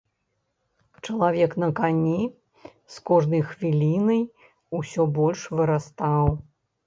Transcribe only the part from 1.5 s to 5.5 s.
на кані з кожнай хвілінай усё больш